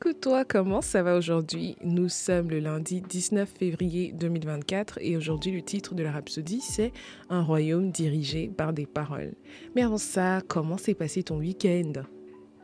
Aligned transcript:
Coucou 0.00 0.14
toi, 0.14 0.44
comment 0.44 0.80
ça 0.80 1.02
va 1.04 1.16
aujourd'hui? 1.16 1.76
Nous 1.82 2.08
sommes 2.08 2.50
le 2.50 2.58
lundi 2.58 3.00
19 3.00 3.48
février 3.48 4.12
2024 4.12 4.98
et 5.00 5.16
aujourd'hui 5.16 5.52
le 5.52 5.62
titre 5.62 5.94
de 5.94 6.02
la 6.02 6.10
rhapsodie 6.10 6.60
c'est 6.60 6.92
Un 7.30 7.42
royaume 7.42 7.92
dirigé 7.92 8.48
par 8.48 8.72
des 8.72 8.86
paroles. 8.86 9.34
Mais 9.76 9.82
avant 9.82 9.98
ça, 9.98 10.40
comment 10.48 10.78
s'est 10.78 10.94
passé 10.94 11.22
ton 11.22 11.38
week-end? 11.38 11.92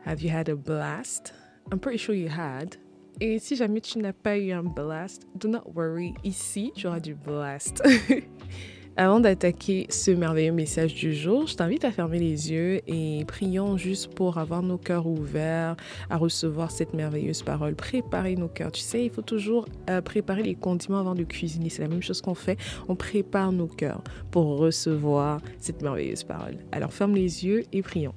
Have 0.05 0.21
you 0.21 0.29
had 0.29 0.49
a 0.49 0.55
blast? 0.55 1.33
I'm 1.71 1.79
pretty 1.79 1.97
sure 1.99 2.15
you 2.15 2.27
had. 2.27 2.75
Et 3.21 3.39
si 3.39 3.55
jamais 3.55 3.79
tu 3.79 3.99
n'as 3.99 4.13
pas 4.13 4.37
eu 4.37 4.51
un 4.51 4.63
blast, 4.63 5.25
do 5.35 5.47
not 5.47 5.63
worry, 5.73 6.13
ici 6.25 6.73
tu 6.75 6.87
auras 6.87 6.99
du 6.99 7.15
blast. 7.15 7.81
Avant 8.97 9.21
d'attaquer 9.21 9.87
ce 9.89 10.11
merveilleux 10.11 10.51
message 10.51 10.93
du 10.93 11.13
jour, 11.13 11.47
je 11.47 11.55
t'invite 11.55 11.85
à 11.85 11.91
fermer 11.91 12.19
les 12.19 12.51
yeux 12.51 12.81
et 12.87 13.23
prions 13.25 13.77
juste 13.77 14.13
pour 14.13 14.37
avoir 14.37 14.63
nos 14.63 14.77
cœurs 14.77 15.07
ouverts 15.07 15.77
à 16.09 16.17
recevoir 16.17 16.71
cette 16.71 16.93
merveilleuse 16.93 17.41
parole. 17.41 17.73
Préparer 17.75 18.35
nos 18.35 18.49
cœurs. 18.49 18.73
Tu 18.73 18.81
sais, 18.81 19.05
il 19.05 19.09
faut 19.09 19.21
toujours 19.21 19.65
euh, 19.89 20.01
préparer 20.01 20.43
les 20.43 20.55
condiments 20.55 20.99
avant 20.99 21.15
de 21.15 21.23
cuisiner. 21.23 21.69
C'est 21.69 21.83
la 21.83 21.87
même 21.87 22.03
chose 22.03 22.21
qu'on 22.21 22.35
fait. 22.35 22.57
On 22.89 22.95
prépare 22.95 23.53
nos 23.53 23.67
cœurs 23.67 24.03
pour 24.29 24.57
recevoir 24.57 25.39
cette 25.57 25.81
merveilleuse 25.81 26.25
parole. 26.25 26.57
Alors 26.73 26.91
ferme 26.91 27.15
les 27.15 27.45
yeux 27.45 27.63
et 27.71 27.81
prions. 27.81 28.13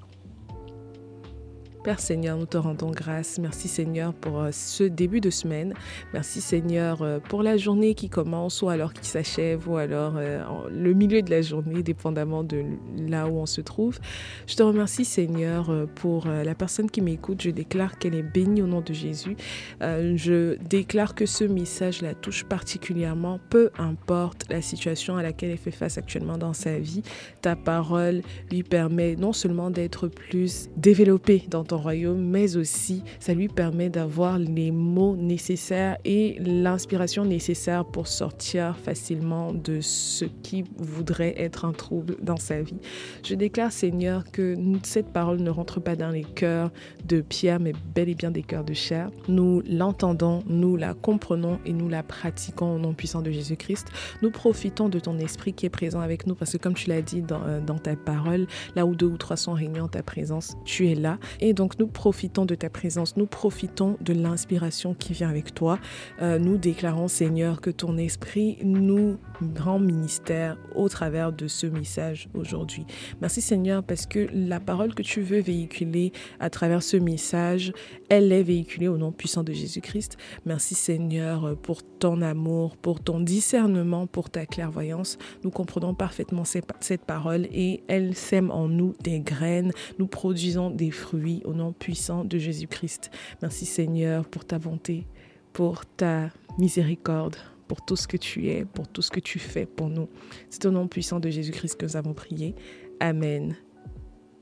Père 1.84 2.00
Seigneur, 2.00 2.38
nous 2.38 2.46
te 2.46 2.56
rendons 2.56 2.90
grâce. 2.90 3.38
Merci 3.38 3.68
Seigneur 3.68 4.14
pour 4.14 4.40
euh, 4.40 4.48
ce 4.52 4.84
début 4.84 5.20
de 5.20 5.28
semaine. 5.28 5.74
Merci 6.14 6.40
Seigneur 6.40 7.02
euh, 7.02 7.18
pour 7.20 7.42
la 7.42 7.58
journée 7.58 7.94
qui 7.94 8.08
commence 8.08 8.62
ou 8.62 8.70
alors 8.70 8.94
qui 8.94 9.06
s'achève 9.06 9.68
ou 9.68 9.76
alors 9.76 10.14
euh, 10.16 10.42
le 10.70 10.94
milieu 10.94 11.20
de 11.20 11.28
la 11.28 11.42
journée, 11.42 11.82
dépendamment 11.82 12.42
de 12.42 12.64
là 13.06 13.28
où 13.28 13.36
on 13.36 13.44
se 13.44 13.60
trouve. 13.60 13.98
Je 14.46 14.56
te 14.56 14.62
remercie 14.62 15.04
Seigneur 15.04 15.70
pour 15.94 16.26
la 16.26 16.54
personne 16.54 16.90
qui 16.90 17.02
m'écoute. 17.02 17.42
Je 17.42 17.50
déclare 17.50 17.98
qu'elle 17.98 18.14
est 18.14 18.22
bénie 18.22 18.62
au 18.62 18.66
nom 18.66 18.80
de 18.80 18.94
Jésus. 18.94 19.36
Je 19.80 20.56
déclare 20.62 21.14
que 21.14 21.26
ce 21.26 21.44
message 21.44 22.00
la 22.00 22.14
touche 22.14 22.44
particulièrement, 22.44 23.40
peu 23.50 23.70
importe 23.78 24.46
la 24.48 24.62
situation 24.62 25.16
à 25.16 25.22
laquelle 25.22 25.50
elle 25.50 25.58
fait 25.58 25.70
face 25.70 25.98
actuellement 25.98 26.38
dans 26.38 26.54
sa 26.54 26.78
vie. 26.78 27.02
Ta 27.42 27.56
parole 27.56 28.22
lui 28.50 28.62
permet 28.62 29.16
non 29.16 29.34
seulement 29.34 29.70
d'être 29.70 30.08
plus 30.08 30.70
développée 30.76 31.44
dans 31.50 31.64
ton 31.64 31.73
royaume, 31.74 32.22
mais 32.22 32.56
aussi 32.56 33.02
ça 33.20 33.34
lui 33.34 33.48
permet 33.48 33.90
d'avoir 33.90 34.38
les 34.38 34.70
mots 34.70 35.16
nécessaires 35.16 35.96
et 36.04 36.36
l'inspiration 36.40 37.24
nécessaire 37.24 37.84
pour 37.84 38.06
sortir 38.06 38.76
facilement 38.76 39.52
de 39.52 39.80
ce 39.80 40.24
qui 40.24 40.64
voudrait 40.78 41.34
être 41.36 41.64
un 41.64 41.72
trouble 41.72 42.16
dans 42.22 42.36
sa 42.36 42.62
vie. 42.62 42.78
Je 43.24 43.34
déclare, 43.34 43.72
Seigneur, 43.72 44.24
que 44.30 44.56
cette 44.82 45.12
parole 45.12 45.40
ne 45.40 45.50
rentre 45.50 45.80
pas 45.80 45.96
dans 45.96 46.10
les 46.10 46.24
cœurs 46.24 46.70
de 47.06 47.20
Pierre, 47.20 47.60
mais 47.60 47.72
bel 47.94 48.08
et 48.08 48.14
bien 48.14 48.30
des 48.30 48.42
cœurs 48.42 48.64
de 48.64 48.74
chair. 48.74 49.10
Nous 49.28 49.62
l'entendons, 49.68 50.42
nous 50.46 50.76
la 50.76 50.94
comprenons 50.94 51.58
et 51.64 51.72
nous 51.72 51.88
la 51.88 52.02
pratiquons 52.02 52.74
au 52.74 52.78
nom 52.78 52.94
puissant 52.94 53.22
de 53.22 53.30
Jésus-Christ. 53.30 53.88
Nous 54.22 54.30
profitons 54.30 54.88
de 54.88 54.98
ton 54.98 55.18
esprit 55.18 55.52
qui 55.52 55.66
est 55.66 55.70
présent 55.70 56.00
avec 56.00 56.26
nous 56.26 56.34
parce 56.34 56.52
que 56.52 56.58
comme 56.58 56.74
tu 56.74 56.88
l'as 56.88 57.02
dit 57.02 57.22
dans, 57.22 57.42
euh, 57.42 57.60
dans 57.60 57.78
ta 57.78 57.96
parole, 57.96 58.46
là 58.76 58.86
où 58.86 58.94
deux 58.94 59.06
ou 59.06 59.16
trois 59.16 59.36
sont 59.36 59.52
réunis 59.52 59.80
en 59.80 59.88
ta 59.88 60.02
présence, 60.02 60.56
tu 60.64 60.88
es 60.88 60.94
là. 60.94 61.18
Et 61.40 61.52
donc 61.52 61.63
donc 61.64 61.78
nous 61.78 61.86
profitons 61.86 62.44
de 62.44 62.54
ta 62.54 62.68
présence, 62.68 63.16
nous 63.16 63.24
profitons 63.24 63.96
de 64.02 64.12
l'inspiration 64.12 64.92
qui 64.92 65.14
vient 65.14 65.30
avec 65.30 65.54
toi. 65.54 65.78
Euh, 66.20 66.38
nous 66.38 66.58
déclarons 66.58 67.08
Seigneur 67.08 67.62
que 67.62 67.70
ton 67.70 67.96
esprit 67.96 68.58
nous 68.62 69.16
rend 69.58 69.78
ministère 69.78 70.56
au 70.74 70.88
travers 70.88 71.32
de 71.32 71.48
ce 71.48 71.66
message 71.66 72.28
aujourd'hui. 72.34 72.86
Merci 73.20 73.40
Seigneur 73.40 73.82
parce 73.82 74.06
que 74.06 74.28
la 74.32 74.60
parole 74.60 74.94
que 74.94 75.02
tu 75.02 75.20
veux 75.20 75.40
véhiculer 75.40 76.12
à 76.40 76.50
travers 76.50 76.82
ce 76.82 76.96
message, 76.96 77.72
elle 78.08 78.32
est 78.32 78.42
véhiculée 78.42 78.88
au 78.88 78.96
nom 78.96 79.12
puissant 79.12 79.42
de 79.42 79.52
Jésus-Christ. 79.52 80.16
Merci 80.46 80.74
Seigneur 80.74 81.56
pour 81.58 81.82
ton 81.82 82.22
amour, 82.22 82.76
pour 82.76 83.00
ton 83.00 83.20
discernement, 83.20 84.06
pour 84.06 84.30
ta 84.30 84.46
clairvoyance. 84.46 85.18
Nous 85.42 85.50
comprenons 85.50 85.94
parfaitement 85.94 86.44
cette 86.44 87.04
parole 87.04 87.46
et 87.52 87.82
elle 87.88 88.14
sème 88.14 88.50
en 88.50 88.68
nous 88.68 88.94
des 89.02 89.20
graines. 89.20 89.72
Nous 89.98 90.06
produisons 90.06 90.70
des 90.70 90.90
fruits 90.90 91.42
au 91.44 91.54
nom 91.54 91.72
puissant 91.72 92.24
de 92.24 92.38
Jésus-Christ. 92.38 93.10
Merci 93.42 93.66
Seigneur 93.66 94.26
pour 94.26 94.44
ta 94.44 94.58
bonté, 94.58 95.06
pour 95.52 95.86
ta 95.86 96.30
miséricorde, 96.58 97.36
pour 97.68 97.84
tout 97.84 97.96
ce 97.96 98.06
que 98.06 98.16
tu 98.16 98.48
es, 98.48 98.64
pour 98.64 98.88
tout 98.88 99.02
ce 99.02 99.10
que 99.10 99.20
tu 99.20 99.38
fais 99.38 99.66
pour 99.66 99.88
nous. 99.88 100.08
C'est 100.50 100.64
au 100.66 100.70
nom 100.70 100.88
puissant 100.88 101.20
de 101.20 101.30
Jésus-Christ 101.30 101.76
que 101.76 101.86
nous 101.86 101.96
avons 101.96 102.14
prié. 102.14 102.54
Amen. 103.00 103.56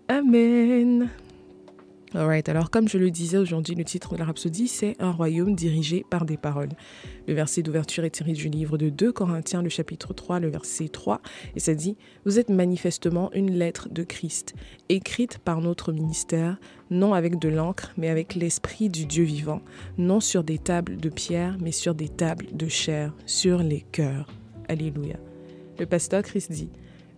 Amen. 0.09 1.10
Alors 2.15 2.71
comme 2.71 2.89
je 2.89 2.99
le 2.99 3.11
disais 3.11 3.39
aujourd'hui, 3.39 3.75
le 3.75 3.84
titre 3.84 4.12
de 4.12 4.19
la 4.19 4.27
rhapsodie, 4.27 4.69
c'est 4.69 4.97
Un 5.00 5.11
royaume 5.11 5.55
dirigé 5.55 6.05
par 6.09 6.27
des 6.27 6.37
paroles. 6.37 6.69
Le 7.27 7.33
verset 7.33 7.62
d'ouverture 7.62 8.05
est 8.05 8.11
tiré 8.11 8.33
du 8.33 8.49
livre 8.49 8.77
de 8.77 8.91
2 8.91 9.12
Corinthiens, 9.12 9.62
le 9.62 9.71
chapitre 9.71 10.12
3, 10.12 10.41
le 10.41 10.49
verset 10.49 10.89
3, 10.89 11.23
et 11.56 11.61
ça 11.61 11.75
dit 11.75 11.97
Vous 12.27 12.39
êtes 12.39 12.50
manifestement 12.50 13.33
une 13.33 13.53
lettre 13.53 13.89
de 13.91 14.03
Christ, 14.03 14.55
écrite 14.91 15.39
par 15.39 15.61
notre 15.62 15.93
ministère, 15.93 16.59
non 16.91 17.15
avec 17.15 17.39
de 17.39 17.49
l'encre, 17.49 17.93
mais 17.97 18.11
avec 18.11 18.34
l'esprit 18.34 18.91
du 18.91 19.06
Dieu 19.06 19.25
vivant, 19.25 19.62
non 19.97 20.21
sur 20.21 20.44
des 20.44 20.59
tables 20.59 20.99
de 20.99 21.09
pierre, 21.09 21.56
mais 21.61 21.73
sur 21.73 21.94
des 21.94 22.11
tables 22.11 22.47
de 22.53 22.69
chair, 22.69 23.15
sur 23.25 23.59
les 23.59 23.81
cœurs. 23.93 24.29
Alléluia. 24.69 25.17
Le 25.79 25.87
pasteur 25.87 26.23
Christ 26.23 26.53
dit 26.53 26.69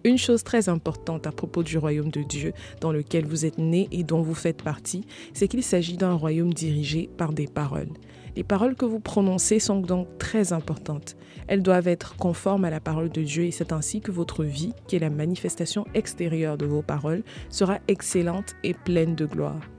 une 0.04 0.18
chose 0.18 0.44
très 0.44 0.68
importante 0.68 1.26
à 1.26 1.32
propos 1.32 1.62
du 1.62 1.78
royaume 1.78 2.10
de 2.10 2.22
Dieu 2.22 2.52
dans 2.80 2.92
lequel 2.92 3.26
vous 3.26 3.46
êtes 3.46 3.58
nés 3.58 3.88
et 3.90 4.04
dont 4.04 4.22
vous 4.22 4.34
faites 4.34 4.62
partie, 4.62 5.06
c'est 5.32 5.48
qu'il 5.48 5.62
s'agit 5.62 5.96
d'un 5.96 6.14
royaume 6.14 6.52
dirigé 6.52 7.08
par 7.16 7.32
des 7.32 7.46
paroles. 7.46 7.88
Les 8.36 8.44
paroles 8.44 8.74
que 8.74 8.84
vous 8.84 9.00
prononcez 9.00 9.60
sont 9.60 9.80
donc 9.80 10.08
très 10.18 10.52
importantes. 10.52 11.16
Elles 11.46 11.62
doivent 11.62 11.88
être 11.88 12.16
conformes 12.16 12.64
à 12.64 12.70
la 12.70 12.80
parole 12.80 13.10
de 13.10 13.22
Dieu 13.22 13.44
et 13.44 13.50
c'est 13.50 13.72
ainsi 13.72 14.00
que 14.00 14.10
votre 14.10 14.44
vie, 14.44 14.72
qui 14.88 14.96
est 14.96 15.00
la 15.00 15.10
manifestation 15.10 15.86
extérieure 15.94 16.58
de 16.58 16.66
vos 16.66 16.82
paroles, 16.82 17.22
sera 17.48 17.78
excellente 17.88 18.54
et 18.64 18.74
pleine 18.74 19.14
de 19.14 19.26
gloire. 19.26 19.73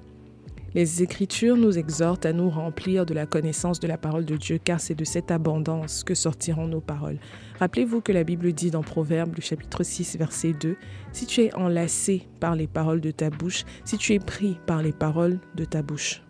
Les 0.75 1.01
Écritures 1.01 1.55
nous 1.55 1.77
exhortent 1.77 2.25
à 2.25 2.33
nous 2.33 2.49
remplir 2.49 3.05
de 3.05 3.13
la 3.13 3.25
connaissance 3.25 3.79
de 3.79 3.87
la 3.87 3.97
parole 3.97 4.25
de 4.25 4.35
Dieu, 4.35 4.59
car 4.61 4.81
c'est 4.81 4.93
de 4.93 5.05
cette 5.05 5.31
abondance 5.31 6.03
que 6.03 6.13
sortiront 6.13 6.67
nos 6.67 6.81
paroles. 6.81 7.17
Rappelez-vous 7.61 8.01
que 8.01 8.11
la 8.11 8.25
Bible 8.25 8.51
dit 8.51 8.71
dans 8.71 8.83
Proverbe, 8.83 9.35
le 9.37 9.41
chapitre 9.41 9.83
6, 9.83 10.17
verset 10.17 10.51
2, 10.51 10.75
Si 11.13 11.27
tu 11.27 11.43
es 11.43 11.55
enlacé 11.55 12.27
par 12.41 12.57
les 12.57 12.67
paroles 12.67 12.99
de 12.99 13.11
ta 13.11 13.29
bouche, 13.29 13.63
si 13.85 13.97
tu 13.97 14.15
es 14.15 14.19
pris 14.19 14.57
par 14.65 14.81
les 14.81 14.91
paroles 14.91 15.39
de 15.55 15.63
ta 15.63 15.81
bouche. 15.81 16.21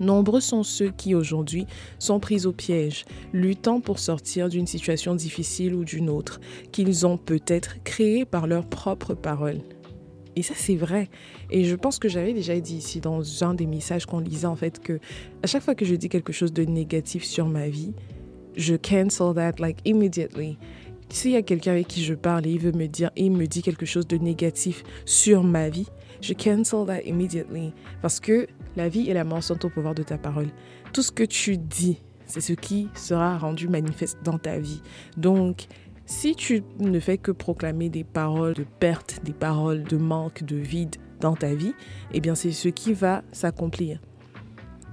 Nombreux 0.00 0.40
sont 0.40 0.64
ceux 0.64 0.90
qui 0.90 1.14
aujourd'hui 1.14 1.64
sont 2.00 2.18
pris 2.18 2.46
au 2.46 2.52
piège, 2.52 3.04
luttant 3.32 3.80
pour 3.80 4.00
sortir 4.00 4.48
d'une 4.48 4.66
situation 4.66 5.14
difficile 5.14 5.74
ou 5.74 5.84
d'une 5.84 6.10
autre, 6.10 6.40
qu'ils 6.72 7.06
ont 7.06 7.16
peut-être 7.16 7.80
créée 7.84 8.24
par 8.24 8.48
leurs 8.48 8.66
propres 8.66 9.14
paroles. 9.14 9.60
Et 10.38 10.42
ça, 10.42 10.54
c'est 10.56 10.76
vrai. 10.76 11.08
Et 11.50 11.64
je 11.64 11.74
pense 11.74 11.98
que 11.98 12.08
j'avais 12.08 12.32
déjà 12.32 12.58
dit 12.60 12.76
ici 12.76 13.00
dans 13.00 13.42
un 13.42 13.54
des 13.54 13.66
messages 13.66 14.06
qu'on 14.06 14.20
lisait, 14.20 14.46
en 14.46 14.54
fait, 14.54 14.78
que 14.78 15.00
à 15.42 15.48
chaque 15.48 15.64
fois 15.64 15.74
que 15.74 15.84
je 15.84 15.96
dis 15.96 16.08
quelque 16.08 16.32
chose 16.32 16.52
de 16.52 16.62
négatif 16.62 17.24
sur 17.24 17.48
ma 17.48 17.68
vie, 17.68 17.92
je 18.56 18.76
cancel 18.76 19.34
that 19.34 19.54
like 19.58 19.78
immediately. 19.84 20.56
S'il 21.08 21.32
y 21.32 21.36
a 21.36 21.42
quelqu'un 21.42 21.72
avec 21.72 21.88
qui 21.88 22.04
je 22.04 22.14
parle 22.14 22.46
et 22.46 22.52
il 22.52 22.60
veut 22.60 22.70
me 22.70 22.86
dire, 22.86 23.10
il 23.16 23.32
me 23.32 23.46
dit 23.46 23.62
quelque 23.62 23.84
chose 23.84 24.06
de 24.06 24.16
négatif 24.16 24.84
sur 25.06 25.42
ma 25.42 25.70
vie, 25.70 25.88
je 26.20 26.34
cancel 26.34 26.86
that 26.86 27.02
immediately. 27.02 27.72
Parce 28.00 28.20
que 28.20 28.46
la 28.76 28.88
vie 28.88 29.10
et 29.10 29.14
la 29.14 29.24
mort 29.24 29.42
sont 29.42 29.66
au 29.66 29.68
pouvoir 29.68 29.96
de 29.96 30.04
ta 30.04 30.18
parole. 30.18 30.50
Tout 30.92 31.02
ce 31.02 31.10
que 31.10 31.24
tu 31.24 31.58
dis, 31.58 32.00
c'est 32.26 32.40
ce 32.40 32.52
qui 32.52 32.86
sera 32.94 33.38
rendu 33.38 33.66
manifeste 33.66 34.18
dans 34.22 34.38
ta 34.38 34.60
vie. 34.60 34.82
Donc, 35.16 35.66
si 36.08 36.34
tu 36.34 36.64
ne 36.80 36.98
fais 37.00 37.18
que 37.18 37.30
proclamer 37.30 37.90
des 37.90 38.02
paroles 38.02 38.54
de 38.54 38.64
perte, 38.64 39.20
des 39.24 39.34
paroles 39.34 39.84
de 39.84 39.98
manque, 39.98 40.42
de 40.42 40.56
vide 40.56 40.96
dans 41.20 41.36
ta 41.36 41.54
vie, 41.54 41.74
eh 42.12 42.20
bien 42.20 42.34
c'est 42.34 42.50
ce 42.50 42.68
qui 42.68 42.94
va 42.94 43.22
s'accomplir. 43.30 44.00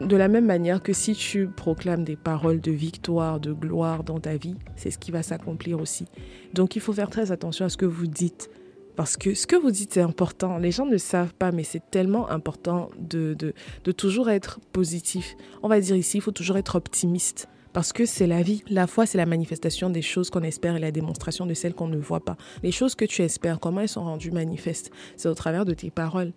De 0.02 0.18
la 0.18 0.28
même 0.28 0.46
manière 0.46 0.84
que 0.84 0.92
si 0.92 1.14
tu 1.14 1.48
proclames 1.48 2.04
des 2.04 2.18
paroles 2.18 2.60
de 2.60 2.72
victoire, 2.72 3.40
de 3.40 3.54
gloire 3.54 4.04
dans 4.04 4.20
ta 4.20 4.36
vie, 4.36 4.56
c'est 4.76 4.92
ce 4.92 4.98
qui 4.98 5.12
va 5.12 5.24
s'accomplir 5.24 5.80
aussi. 5.80 6.06
Donc 6.54 6.76
il 6.76 6.82
faut 6.82 6.92
faire 6.92 7.10
très 7.10 7.32
attention 7.32 7.64
à 7.64 7.70
ce 7.70 7.78
que 7.78 7.86
vous 7.86 8.08
dites. 8.08 8.50
Parce 8.98 9.16
que 9.16 9.34
ce 9.34 9.48
que 9.48 9.56
vous 9.56 9.72
dites 9.72 9.96
est 9.96 10.02
important. 10.02 10.58
Les 10.58 10.72
gens 10.72 10.86
ne 10.86 10.98
savent 10.98 11.34
pas, 11.34 11.54
mais 11.54 11.64
c'est 11.64 11.92
tellement 11.92 12.30
important 12.30 12.90
de, 13.00 13.34
de, 13.36 13.54
de 13.86 13.92
toujours 13.94 14.30
être 14.30 14.60
positif. 14.74 15.38
On 15.64 15.70
va 15.70 15.80
dire 15.80 15.96
ici, 15.96 16.18
il 16.18 16.22
faut 16.22 16.32
toujours 16.32 16.58
être 16.58 16.76
optimiste 16.76 17.48
parce 17.76 17.92
que 17.92 18.06
c'est 18.06 18.26
la 18.26 18.42
vie. 18.42 18.64
La 18.70 18.88
foi, 18.88 19.06
c'est 19.06 19.18
la 19.18 19.26
manifestation 19.26 19.90
des 19.90 20.02
choses 20.02 20.30
qu'on 20.30 20.44
espère 20.44 20.78
et 20.78 20.80
la 20.80 20.92
démonstration 20.92 21.46
de 21.46 21.54
celles 21.54 21.74
qu'on 21.74 21.90
ne 21.90 21.98
voit 21.98 22.24
pas. 22.24 22.38
Les 22.64 22.72
choses 22.72 22.96
que 22.96 23.04
tu 23.04 23.22
espères, 23.22 23.60
comment 23.60 23.82
elles 23.82 23.90
sont 23.90 24.06
rendues 24.06 24.32
manifestes 24.32 24.92
C'est 25.18 25.28
au 25.28 25.34
travers 25.34 25.66
de 25.66 25.74
tes 25.74 25.92
paroles. 25.92 26.32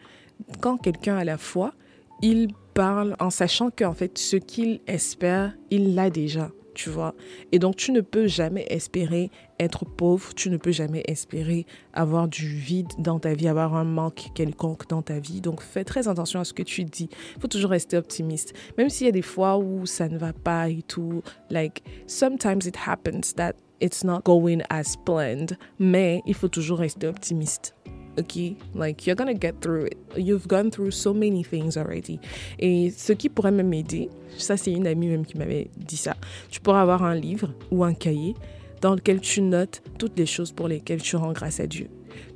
Quand 0.60 0.78
quelqu'un 0.78 1.16
a 1.16 1.22
la 1.22 1.38
foi, 1.38 1.74
il 2.22 2.48
parle 2.74 3.14
en 3.20 3.30
sachant 3.30 3.70
qu'en 3.70 3.94
fait, 3.94 4.18
ce 4.18 4.34
qu'il 4.34 4.80
espère, 4.88 5.54
il 5.70 5.94
l'a 5.94 6.10
déjà 6.10 6.50
tu 6.78 6.90
vois. 6.90 7.14
Et 7.50 7.58
donc, 7.58 7.74
tu 7.74 7.90
ne 7.90 8.00
peux 8.00 8.28
jamais 8.28 8.64
espérer 8.70 9.30
être 9.60 9.84
pauvre, 9.84 10.34
tu 10.34 10.50
ne 10.50 10.56
peux 10.56 10.72
jamais 10.72 11.02
espérer 11.06 11.66
avoir 11.92 12.28
du 12.28 12.46
vide 12.46 12.88
dans 12.98 13.18
ta 13.18 13.34
vie, 13.34 13.48
avoir 13.48 13.74
un 13.74 13.84
manque 13.84 14.28
quelconque 14.34 14.88
dans 14.88 15.02
ta 15.02 15.18
vie. 15.18 15.40
Donc 15.40 15.62
fais 15.62 15.84
très 15.84 16.08
attention 16.08 16.40
à 16.40 16.44
ce 16.44 16.52
que 16.52 16.62
tu 16.62 16.84
dis. 16.84 17.08
Il 17.36 17.40
faut 17.40 17.48
toujours 17.48 17.70
rester 17.70 17.96
optimiste. 17.96 18.54
Même 18.76 18.88
s'il 18.88 19.06
y 19.06 19.10
a 19.10 19.12
des 19.12 19.22
fois 19.22 19.58
où 19.58 19.86
ça 19.86 20.08
ne 20.08 20.18
va 20.18 20.32
pas 20.32 20.68
et 20.68 20.82
tout. 20.82 21.22
Like, 21.50 21.82
sometimes 22.06 22.66
it 22.66 22.76
happens 22.86 23.34
that 23.36 23.54
it's 23.80 24.04
not 24.04 24.20
going 24.24 24.60
as 24.70 24.96
planned. 25.04 25.56
Mais 25.78 26.22
il 26.26 26.34
faut 26.34 26.48
toujours 26.48 26.78
rester 26.78 27.06
optimiste. 27.06 27.74
OK? 28.18 28.56
Like, 28.74 29.06
you're 29.06 29.16
gonna 29.16 29.38
get 29.38 29.60
through 29.60 29.86
it. 29.86 29.98
You've 30.16 30.48
gone 30.48 30.70
through 30.70 30.90
so 30.90 31.14
many 31.14 31.44
things 31.44 31.76
already. 31.76 32.18
Et 32.58 32.90
ce 32.90 33.12
qui 33.12 33.28
pourrait 33.28 33.52
même 33.52 33.68
m'aider, 33.68 34.08
ça, 34.36 34.56
c'est 34.56 34.72
une 34.72 34.86
amie 34.86 35.08
même 35.08 35.24
qui 35.24 35.38
m'avait 35.38 35.70
dit 35.76 35.96
ça. 35.96 36.16
Tu 36.50 36.60
pourrais 36.60 36.80
avoir 36.80 37.04
un 37.04 37.14
livre 37.14 37.54
ou 37.70 37.84
un 37.84 37.94
cahier 37.94 38.34
dans 38.80 38.94
lequel 38.94 39.20
tu 39.20 39.42
notes 39.42 39.82
toutes 39.98 40.18
les 40.18 40.26
choses 40.26 40.52
pour 40.52 40.68
lesquelles 40.68 41.02
tu 41.02 41.16
rends 41.16 41.32
grâce 41.32 41.60
à 41.60 41.66
Dieu. 41.66 41.88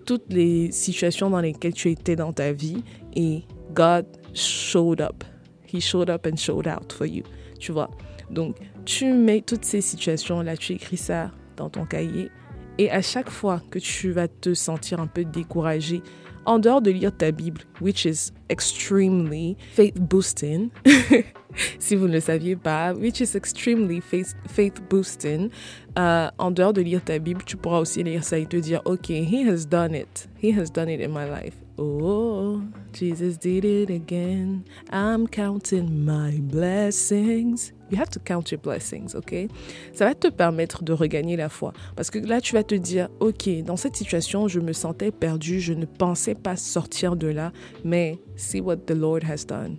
Toutes 0.06 0.32
les 0.32 0.70
situations 0.72 1.30
dans 1.30 1.40
lesquelles 1.40 1.74
tu 1.74 1.90
étais 1.90 2.16
dans 2.16 2.32
ta 2.32 2.52
vie 2.52 2.82
et 3.14 3.42
God 3.72 4.06
showed 4.34 5.00
up. 5.00 5.24
He 5.72 5.80
showed 5.80 6.10
up 6.10 6.26
and 6.26 6.36
showed 6.36 6.66
out 6.66 6.92
for 6.92 7.06
you. 7.06 7.22
Tu 7.58 7.72
vois? 7.72 7.90
Donc, 8.30 8.56
tu 8.84 9.12
mets 9.12 9.40
toutes 9.40 9.64
ces 9.64 9.80
situations-là, 9.80 10.56
tu 10.56 10.72
écris 10.72 10.96
ça 10.96 11.30
dans 11.56 11.70
ton 11.70 11.84
cahier 11.84 12.30
et 12.78 12.90
à 12.90 13.02
chaque 13.02 13.30
fois 13.30 13.60
que 13.70 13.78
tu 13.78 14.12
vas 14.12 14.28
te 14.28 14.54
sentir 14.54 15.00
un 15.00 15.06
peu 15.06 15.24
découragé, 15.24 16.02
en 16.44 16.58
dehors 16.58 16.82
de 16.82 16.90
lire 16.90 17.16
ta 17.16 17.30
Bible, 17.30 17.60
which 17.80 18.04
is 18.04 18.32
extremely 18.48 19.56
faith 19.74 19.94
boosting, 20.00 20.70
si 21.78 21.96
vous 21.96 22.06
ne 22.06 22.14
le 22.14 22.20
saviez 22.20 22.56
pas, 22.56 22.93
which 22.94 23.20
is 23.20 23.37
extremely 23.37 24.00
faith, 24.00 24.34
faith 24.49 24.82
boosting, 24.88 25.50
euh, 25.99 26.28
en 26.38 26.50
dehors 26.50 26.72
de 26.72 26.81
lire 26.81 27.02
ta 27.04 27.19
Bible, 27.19 27.43
tu 27.44 27.56
pourras 27.56 27.81
aussi 27.81 28.02
lire 28.02 28.25
ça 28.25 28.38
et 28.38 28.46
te 28.46 28.56
dire, 28.56 28.81
OK, 28.84 29.10
He 29.10 29.46
has 29.46 29.66
done 29.66 29.94
it. 29.94 30.28
He 30.43 30.56
has 30.58 30.70
done 30.70 30.88
it 30.88 31.00
in 31.00 31.08
my 31.08 31.28
life. 31.28 31.54
Oh, 31.78 32.60
Jesus 32.93 33.38
did 33.38 33.64
it 33.64 33.90
again. 33.90 34.64
I'm 34.90 35.26
counting 35.26 36.04
my 36.04 36.38
blessings. 36.40 37.72
You 37.90 37.99
have 37.99 38.10
to 38.10 38.20
count 38.20 38.50
your 38.50 38.60
blessings, 38.60 39.14
ok? 39.14 39.49
Ça 39.93 40.04
va 40.04 40.14
te 40.14 40.28
permettre 40.28 40.84
de 40.84 40.93
regagner 40.93 41.37
la 41.37 41.49
foi. 41.49 41.72
Parce 41.96 42.10
que 42.10 42.19
là, 42.19 42.40
tu 42.40 42.54
vas 42.54 42.62
te 42.62 42.75
dire, 42.75 43.08
ok, 43.20 43.49
dans 43.64 43.76
cette 43.76 43.96
situation, 43.96 44.49
je 44.49 44.60
me 44.60 44.72
sentais 44.72 45.10
perdu, 45.10 45.60
je 45.60 45.72
ne 45.72 45.84
pensais 45.84 46.34
pas 46.34 46.56
sortir 46.56 47.16
de 47.16 47.28
là, 47.28 47.52
mais 47.84 48.19
see 48.37 48.60
what 48.60 48.76
the 48.87 48.94
Lord 48.94 49.25
has 49.25 49.44
done. 49.46 49.78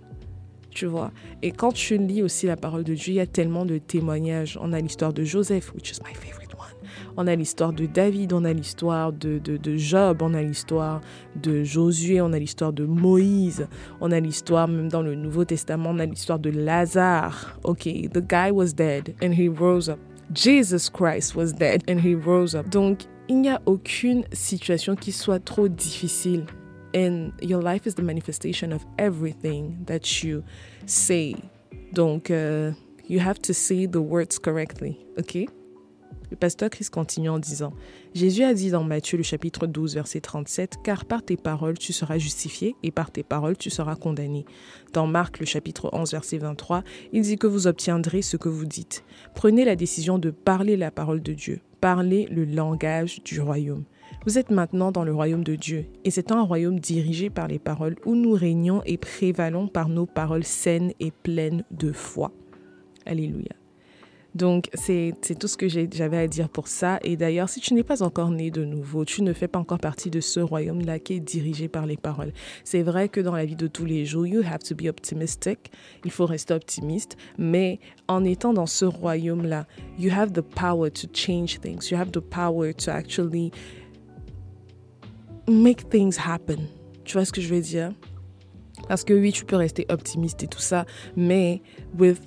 Tu 0.74 0.86
vois? 0.86 1.12
Et 1.42 1.52
quand 1.52 1.72
tu 1.72 1.96
lis 1.98 2.22
aussi 2.22 2.46
la 2.46 2.56
parole 2.56 2.84
de 2.84 2.94
Dieu, 2.94 3.12
il 3.12 3.16
y 3.16 3.20
a 3.20 3.26
tellement 3.26 3.64
de 3.64 3.78
témoignages. 3.78 4.58
On 4.60 4.72
a 4.72 4.80
l'histoire 4.80 5.12
de 5.12 5.22
Joseph, 5.22 5.72
which 5.74 5.92
is 5.92 6.00
my 6.04 6.12
favorite 6.14 6.44
on 7.16 7.26
a 7.26 7.34
l'histoire 7.34 7.72
de 7.72 7.86
David, 7.86 8.32
on 8.32 8.44
a 8.44 8.52
l'histoire 8.52 9.12
de, 9.12 9.38
de, 9.38 9.76
Job, 9.76 10.22
on 10.22 10.34
a 10.34 10.42
l'histoire 10.42 11.00
de 11.36 11.62
Josué, 11.62 12.20
on 12.20 12.32
a 12.32 12.38
l'histoire 12.38 12.72
de 12.72 12.84
Moïse, 12.84 13.66
on 14.00 14.10
a 14.10 14.20
l'histoire 14.20 14.68
même 14.68 14.88
dans 14.88 15.02
le 15.02 15.14
Nouveau 15.14 15.44
Testament, 15.44 15.90
on 15.90 15.98
a 15.98 16.06
l'histoire 16.06 16.38
de 16.38 16.50
Lazare. 16.50 17.58
Ok, 17.64 17.84
the 17.84 18.20
guy 18.20 18.50
was 18.50 18.72
dead 18.74 19.14
and 19.22 19.32
he 19.32 19.48
rose 19.48 19.88
up. 19.88 19.98
Jesus 20.32 20.90
Christ 20.90 21.36
was 21.36 21.52
dead 21.52 21.82
and 21.88 22.00
he 22.00 22.14
rose 22.14 22.56
up. 22.56 22.68
Donc, 22.68 23.02
il 23.28 23.40
n'y 23.40 23.50
a 23.50 23.60
aucune 23.66 24.24
situation 24.32 24.96
qui 24.96 25.12
soit 25.12 25.38
trop 25.38 25.68
difficile. 25.68 26.44
And 26.94 27.32
your 27.42 27.60
life 27.60 27.86
is 27.86 27.94
the 27.94 28.02
manifestation 28.02 28.72
of 28.72 28.84
everything 28.98 29.84
that 29.86 30.22
you 30.22 30.44
say. 30.86 31.34
Donc, 31.92 32.30
uh, 32.30 32.72
you 33.08 33.20
have 33.20 33.40
to 33.42 33.52
say 33.52 33.86
the 33.86 34.00
words 34.00 34.38
correctly, 34.38 35.04
okay? 35.18 35.48
Le 36.30 36.36
pasteur 36.36 36.70
Christ 36.70 36.90
continue 36.90 37.28
en 37.28 37.38
disant 37.38 37.72
Jésus 38.14 38.44
a 38.44 38.54
dit 38.54 38.70
dans 38.70 38.82
Matthieu 38.82 39.16
le 39.16 39.22
chapitre 39.22 39.66
12 39.66 39.94
verset 39.94 40.20
37 40.20 40.78
Car 40.82 41.04
par 41.04 41.22
tes 41.22 41.36
paroles 41.36 41.78
tu 41.78 41.92
seras 41.92 42.18
justifié 42.18 42.74
et 42.82 42.90
par 42.90 43.10
tes 43.10 43.22
paroles 43.22 43.56
tu 43.56 43.70
seras 43.70 43.94
condamné. 43.94 44.44
Dans 44.92 45.06
Marc 45.06 45.38
le 45.38 45.46
chapitre 45.46 45.90
11 45.92 46.12
verset 46.12 46.38
23, 46.38 46.82
il 47.12 47.22
dit 47.22 47.36
que 47.36 47.46
vous 47.46 47.66
obtiendrez 47.66 48.22
ce 48.22 48.36
que 48.36 48.48
vous 48.48 48.64
dites. 48.66 49.04
Prenez 49.34 49.64
la 49.64 49.76
décision 49.76 50.18
de 50.18 50.30
parler 50.30 50.76
la 50.76 50.90
parole 50.90 51.22
de 51.22 51.34
Dieu, 51.34 51.60
parlez 51.80 52.26
le 52.26 52.44
langage 52.44 53.22
du 53.22 53.40
royaume. 53.40 53.84
Vous 54.26 54.38
êtes 54.38 54.50
maintenant 54.50 54.90
dans 54.90 55.04
le 55.04 55.14
royaume 55.14 55.44
de 55.44 55.54
Dieu, 55.54 55.84
et 56.02 56.10
c'est 56.10 56.32
un 56.32 56.40
royaume 56.40 56.80
dirigé 56.80 57.28
par 57.28 57.46
les 57.46 57.58
paroles 57.58 57.96
où 58.06 58.14
nous 58.14 58.32
régnons 58.32 58.80
et 58.86 58.96
prévalons 58.96 59.68
par 59.68 59.90
nos 59.90 60.06
paroles 60.06 60.44
saines 60.44 60.92
et 60.98 61.10
pleines 61.10 61.62
de 61.70 61.92
foi. 61.92 62.32
Alléluia. 63.04 63.52
Donc, 64.34 64.68
c'est 64.74 65.14
tout 65.38 65.46
ce 65.46 65.56
que 65.56 65.68
j'avais 65.68 66.16
à 66.16 66.26
dire 66.26 66.48
pour 66.48 66.66
ça. 66.66 66.98
Et 67.04 67.16
d'ailleurs, 67.16 67.48
si 67.48 67.60
tu 67.60 67.72
n'es 67.74 67.84
pas 67.84 68.02
encore 68.02 68.30
né 68.30 68.50
de 68.50 68.64
nouveau, 68.64 69.04
tu 69.04 69.22
ne 69.22 69.32
fais 69.32 69.46
pas 69.46 69.60
encore 69.60 69.78
partie 69.78 70.10
de 70.10 70.20
ce 70.20 70.40
royaume-là 70.40 70.98
qui 70.98 71.12
est 71.12 71.20
dirigé 71.20 71.68
par 71.68 71.86
les 71.86 71.96
paroles. 71.96 72.32
C'est 72.64 72.82
vrai 72.82 73.08
que 73.08 73.20
dans 73.20 73.36
la 73.36 73.44
vie 73.44 73.54
de 73.54 73.68
tous 73.68 73.84
les 73.84 74.04
jours, 74.06 74.26
you 74.26 74.42
have 74.44 74.64
to 74.64 74.74
be 74.74 74.88
optimistic. 74.88 75.70
Il 76.04 76.10
faut 76.10 76.26
rester 76.26 76.52
optimiste. 76.52 77.16
Mais 77.38 77.78
en 78.08 78.24
étant 78.24 78.52
dans 78.54 78.66
ce 78.66 78.86
royaume-là, 78.86 79.66
you 79.98 80.10
have 80.10 80.32
the 80.32 80.40
power 80.40 80.90
to 80.90 81.06
change 81.12 81.60
things. 81.60 81.90
You 81.90 81.98
have 81.98 82.10
the 82.10 82.20
power 82.20 82.72
to 82.72 82.90
actually 82.90 83.52
make 85.48 85.88
things 85.90 86.16
happen. 86.18 86.68
Tu 87.04 87.14
vois 87.14 87.24
ce 87.24 87.32
que 87.32 87.40
je 87.40 87.48
veux 87.52 87.60
dire? 87.60 87.92
Parce 88.88 89.04
que 89.04 89.14
oui, 89.14 89.32
tu 89.32 89.44
peux 89.44 89.56
rester 89.56 89.86
optimiste 89.88 90.42
et 90.42 90.46
tout 90.46 90.60
ça, 90.60 90.84
mais 91.16 91.62
with 91.98 92.20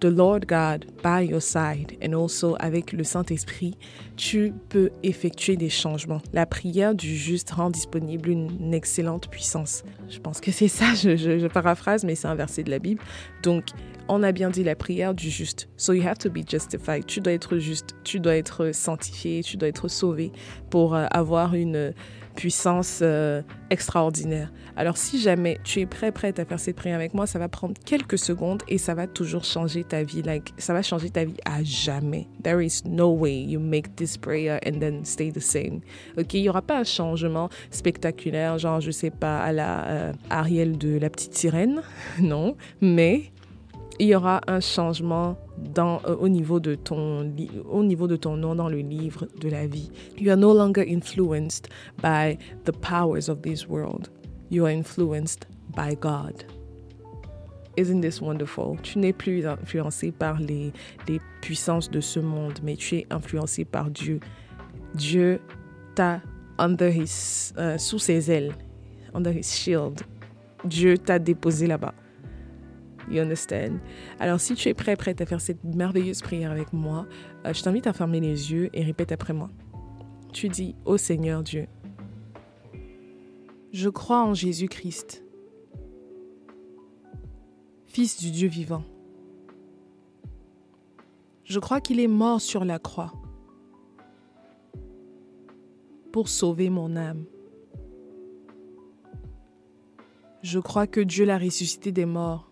the 0.00 0.06
Lord 0.06 0.46
God 0.46 0.86
by 1.02 1.26
your 1.26 1.42
side 1.42 1.96
and 2.02 2.14
also 2.14 2.56
avec 2.58 2.92
le 2.92 3.04
Saint-Esprit, 3.04 3.76
tu 4.16 4.52
peux 4.68 4.90
effectuer 5.02 5.56
des 5.56 5.68
changements. 5.68 6.20
La 6.32 6.46
prière 6.46 6.94
du 6.94 7.14
juste 7.14 7.50
rend 7.50 7.70
disponible 7.70 8.30
une 8.30 8.74
excellente 8.74 9.28
puissance. 9.28 9.84
Je 10.08 10.18
pense 10.18 10.40
que 10.40 10.50
c'est 10.50 10.68
ça, 10.68 10.94
je, 10.94 11.16
je, 11.16 11.46
paraphrase, 11.46 12.04
mais 12.04 12.14
c'est 12.14 12.28
un 12.28 12.34
verset 12.34 12.62
de 12.62 12.70
la 12.70 12.78
Bible. 12.78 13.02
Donc, 13.42 13.66
on 14.10 14.22
a 14.22 14.32
bien 14.32 14.50
dit 14.50 14.64
la 14.64 14.74
prière 14.74 15.14
du 15.14 15.30
juste. 15.30 15.68
So 15.76 15.92
you 15.92 16.06
have 16.06 16.18
to 16.18 16.30
be 16.30 16.46
justified. 16.46 17.06
Tu 17.06 17.20
dois 17.20 17.32
être 17.32 17.58
juste, 17.58 17.94
tu 18.04 18.18
dois 18.18 18.36
être 18.36 18.72
sanctifié, 18.72 19.42
tu 19.42 19.56
dois 19.56 19.68
être 19.68 19.88
sauvé 19.88 20.32
pour 20.68 20.94
euh, 20.94 21.06
avoir 21.10 21.54
une 21.54 21.92
puissance 22.34 23.00
euh, 23.02 23.42
extraordinaire. 23.70 24.52
Alors 24.76 24.96
si 24.96 25.20
jamais 25.20 25.58
tu 25.64 25.80
es 25.80 25.86
prêt, 25.86 26.12
prête 26.12 26.38
à 26.38 26.44
faire 26.44 26.58
cette 26.58 26.76
prière 26.76 26.96
avec 26.96 27.14
moi, 27.14 27.26
ça 27.26 27.38
va 27.38 27.48
prendre 27.48 27.74
quelques 27.84 28.18
secondes 28.18 28.62
et 28.68 28.78
ça 28.78 28.94
va 28.94 29.06
toujours 29.06 29.44
changer 29.44 29.84
ta 29.84 30.02
vie. 30.02 30.22
Like, 30.22 30.54
ça 30.58 30.72
va 30.72 30.82
changer 30.82 31.10
ta 31.10 31.24
vie 31.24 31.36
à 31.44 31.62
jamais. 31.62 32.26
There 32.42 32.64
is 32.64 32.82
no 32.84 33.10
way 33.10 33.42
you 33.42 33.60
make 33.60 33.94
this 33.96 34.16
prayer 34.16 34.58
and 34.66 34.80
then 34.80 35.04
stay 35.04 35.30
the 35.30 35.40
same. 35.40 35.80
Ok, 36.18 36.34
il 36.34 36.40
y 36.40 36.48
aura 36.48 36.62
pas 36.62 36.78
un 36.78 36.84
changement 36.84 37.48
spectaculaire, 37.70 38.58
genre 38.58 38.80
je 38.80 38.90
sais 38.90 39.10
pas 39.10 39.40
à 39.40 39.52
la 39.52 39.86
euh, 39.88 40.12
Ariel 40.30 40.78
de 40.78 40.98
la 40.98 41.10
petite 41.10 41.34
sirène, 41.34 41.82
non, 42.20 42.56
mais 42.80 43.32
il 44.00 44.08
y 44.08 44.14
aura 44.14 44.40
un 44.46 44.60
changement 44.60 45.36
euh, 45.78 46.16
au, 46.16 46.28
niveau 46.28 46.58
de 46.58 46.74
ton, 46.74 47.30
au 47.70 47.84
niveau 47.84 48.06
de 48.06 48.16
ton 48.16 48.36
nom 48.36 48.54
dans 48.54 48.70
le 48.70 48.78
livre 48.78 49.28
de 49.40 49.48
la 49.50 49.66
vie. 49.66 49.90
You 50.18 50.30
are 50.30 50.38
no 50.38 50.54
longer 50.54 50.82
influenced 50.88 51.68
by 52.02 52.38
the 52.64 52.72
powers 52.72 53.28
of 53.28 53.42
this 53.42 53.68
world. 53.68 54.10
You 54.50 54.64
are 54.64 54.72
influenced 54.72 55.46
by 55.76 55.94
God. 56.00 56.44
Isn't 57.76 58.00
this 58.00 58.22
wonderful? 58.22 58.78
Tu 58.82 58.98
n'es 58.98 59.12
plus 59.12 59.46
influencé 59.46 60.12
par 60.12 60.40
les, 60.40 60.72
les 61.06 61.20
puissances 61.42 61.90
de 61.90 62.00
ce 62.00 62.20
monde, 62.20 62.58
mais 62.62 62.76
tu 62.76 62.96
es 62.96 63.06
influencé 63.10 63.66
par 63.66 63.90
Dieu. 63.90 64.18
Dieu 64.94 65.40
t'a 65.94 66.22
under 66.58 66.90
his, 66.90 67.52
euh, 67.58 67.76
sous 67.76 67.98
ses 67.98 68.30
ailes, 68.30 68.54
under 69.14 69.30
his 69.30 69.54
shield. 69.54 70.00
Dieu 70.64 70.96
t'a 70.96 71.18
déposé 71.18 71.66
là-bas. 71.66 71.94
You 73.10 73.22
understand? 73.22 73.80
Alors, 74.20 74.40
si 74.40 74.54
tu 74.54 74.68
es 74.68 74.74
prêt, 74.74 74.96
prête 74.96 75.20
à 75.20 75.26
faire 75.26 75.40
cette 75.40 75.64
merveilleuse 75.64 76.22
prière 76.22 76.52
avec 76.52 76.72
moi, 76.72 77.06
euh, 77.44 77.52
je 77.52 77.62
t'invite 77.62 77.86
à 77.86 77.92
fermer 77.92 78.20
les 78.20 78.52
yeux 78.52 78.70
et 78.72 78.84
répète 78.84 79.10
après 79.12 79.32
moi. 79.32 79.50
Tu 80.32 80.48
dis, 80.48 80.76
Ô 80.84 80.96
Seigneur 80.96 81.42
Dieu, 81.42 81.66
je 83.72 83.88
crois 83.88 84.22
en 84.22 84.34
Jésus-Christ, 84.34 85.24
Fils 87.92 88.20
du 88.20 88.30
Dieu 88.30 88.48
vivant. 88.48 88.84
Je 91.42 91.58
crois 91.58 91.80
qu'il 91.80 91.98
est 91.98 92.06
mort 92.06 92.40
sur 92.40 92.64
la 92.64 92.78
croix 92.78 93.12
pour 96.12 96.28
sauver 96.28 96.70
mon 96.70 96.94
âme. 96.94 97.24
Je 100.42 100.60
crois 100.60 100.86
que 100.86 101.00
Dieu 101.00 101.24
l'a 101.24 101.36
ressuscité 101.36 101.90
des 101.90 102.06
morts 102.06 102.49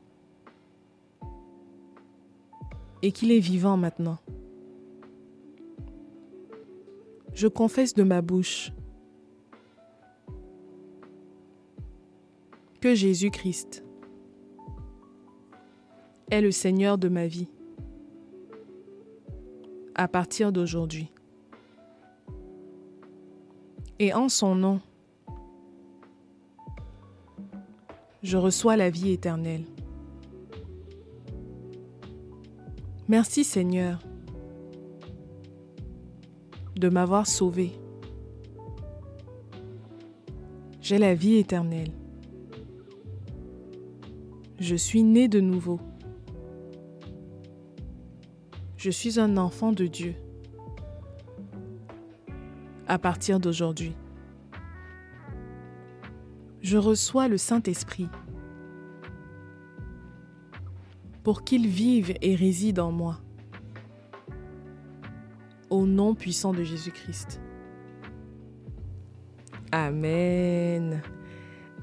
et 3.03 3.13
qu'il 3.13 3.33
est 3.33 3.39
vivant 3.39 3.77
maintenant. 3.77 4.19
Je 7.35 7.47
confesse 7.47 7.95
de 7.95 8.03
ma 8.03 8.21
bouche 8.21 8.73
que 12.81 12.95
Jésus-Christ 12.95 13.85
est 16.31 16.41
le 16.41 16.51
Seigneur 16.51 16.99
de 16.99 17.09
ma 17.09 17.27
vie 17.27 17.49
à 19.95 20.09
partir 20.09 20.53
d'aujourd'hui. 20.53 21.13
Et 23.99 24.15
en 24.15 24.29
son 24.29 24.55
nom, 24.55 24.81
je 28.23 28.37
reçois 28.37 28.77
la 28.77 28.91
vie 28.91 29.11
éternelle. 29.11 29.65
Merci 33.09 33.43
Seigneur 33.43 34.01
de 36.77 36.91
m'avoir 36.91 37.27
sauvé. 37.27 37.73
J'ai 40.83 40.99
la 40.99 41.15
vie 41.15 41.37
éternelle. 41.37 41.93
Je 44.61 44.77
suis 44.77 45.03
né 45.03 45.27
de 45.27 45.41
nouveau. 45.41 45.81
Je 48.77 48.91
suis 48.91 49.19
un 49.19 49.39
enfant 49.39 49.73
de 49.73 49.87
Dieu. 49.87 50.15
À 52.87 52.99
partir 52.99 53.41
d'aujourd'hui, 53.41 53.97
je 56.61 56.77
reçois 56.77 57.29
le 57.29 57.39
Saint-Esprit 57.39 58.09
pour 61.29 61.45
qu'il 61.45 61.69
vive 61.69 62.15
et 62.23 62.35
réside 62.35 62.79
en 62.81 62.91
moi. 62.91 63.21
Au 65.69 65.85
nom 65.85 66.15
puissant 66.15 66.55
de 66.55 66.63
Jésus-Christ. 66.63 67.43
Amen. 69.71 71.03